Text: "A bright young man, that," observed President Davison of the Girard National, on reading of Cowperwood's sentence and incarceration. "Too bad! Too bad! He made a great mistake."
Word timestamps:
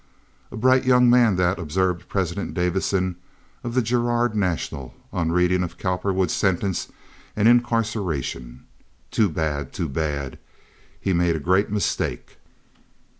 "A 0.51 0.57
bright 0.57 0.83
young 0.83 1.11
man, 1.11 1.35
that," 1.35 1.59
observed 1.59 2.09
President 2.09 2.55
Davison 2.55 3.17
of 3.63 3.75
the 3.75 3.83
Girard 3.83 4.33
National, 4.33 4.95
on 5.13 5.31
reading 5.31 5.61
of 5.61 5.77
Cowperwood's 5.77 6.33
sentence 6.33 6.87
and 7.35 7.47
incarceration. 7.47 8.63
"Too 9.11 9.29
bad! 9.29 9.71
Too 9.73 9.87
bad! 9.87 10.39
He 10.99 11.13
made 11.13 11.35
a 11.35 11.39
great 11.39 11.69
mistake." 11.69 12.37